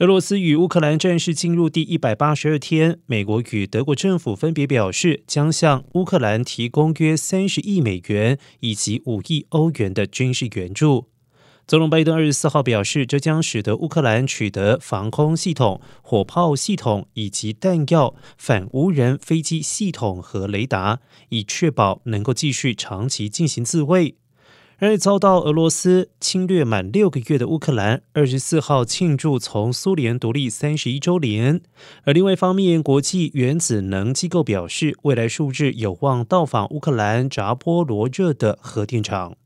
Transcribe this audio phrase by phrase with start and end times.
[0.00, 11.08] 俄罗斯与乌克兰战事进入第一百八十二天，美国与德国政府分别表示，将向乌克兰提供约三十亿美元以及五亿欧元的军事援助。
[11.66, 21.00] 总统拜登二十四号表示，这将使得乌克兰取得防空系统、火炮系统以及弹药、反无人飞机系统和雷达，
[21.30, 24.16] 以确保能够继续长期进行自卫。
[24.78, 31.62] 而遭到俄罗斯侵略满六个月的乌克兰，二十四号庆祝从苏联独立三十一周年。
[32.04, 39.36] 而另外一方面，国际原子能机构表示，未来数日有望到访乌克兰扎波罗热的核电厂。